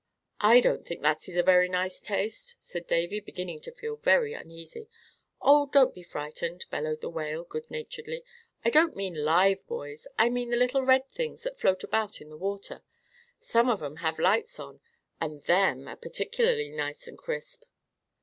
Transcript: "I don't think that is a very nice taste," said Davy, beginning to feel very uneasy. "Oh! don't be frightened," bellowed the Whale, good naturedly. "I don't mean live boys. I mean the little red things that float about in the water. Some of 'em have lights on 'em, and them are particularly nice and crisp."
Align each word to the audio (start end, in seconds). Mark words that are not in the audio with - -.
"I 0.39 0.61
don't 0.61 0.83
think 0.83 1.03
that 1.03 1.29
is 1.29 1.37
a 1.37 1.43
very 1.43 1.69
nice 1.69 2.01
taste," 2.01 2.55
said 2.59 2.87
Davy, 2.87 3.19
beginning 3.19 3.59
to 3.59 3.71
feel 3.71 3.97
very 3.97 4.33
uneasy. 4.33 4.87
"Oh! 5.39 5.67
don't 5.71 5.93
be 5.93 6.01
frightened," 6.01 6.65
bellowed 6.71 7.01
the 7.01 7.09
Whale, 7.11 7.43
good 7.43 7.69
naturedly. 7.69 8.23
"I 8.65 8.71
don't 8.71 8.95
mean 8.95 9.23
live 9.23 9.63
boys. 9.67 10.07
I 10.17 10.29
mean 10.29 10.49
the 10.49 10.57
little 10.57 10.81
red 10.81 11.07
things 11.11 11.43
that 11.43 11.59
float 11.59 11.83
about 11.83 12.19
in 12.19 12.29
the 12.31 12.35
water. 12.37 12.81
Some 13.39 13.69
of 13.69 13.83
'em 13.83 13.97
have 13.97 14.17
lights 14.17 14.59
on 14.59 14.79
'em, 14.81 14.81
and 15.31 15.43
them 15.43 15.87
are 15.87 15.95
particularly 15.97 16.71
nice 16.71 17.07
and 17.07 17.15
crisp." 17.15 17.61